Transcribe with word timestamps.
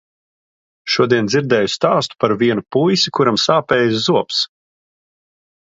Šodien 0.93 1.29
dzirdēju 1.33 1.71
stāstu 1.73 2.19
par 2.25 2.33
vienu 2.41 2.67
puisi, 2.77 3.15
kuram 3.19 3.39
sāpējis 3.47 4.05
zobs. 4.09 4.45